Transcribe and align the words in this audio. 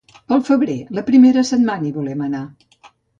Pel 0.31 0.39
febrer, 0.45 0.77
la 0.99 1.03
primera 1.09 1.43
setmana 1.49 1.87
hi 1.89 1.91
volem 1.99 2.25
anar. 2.29 2.41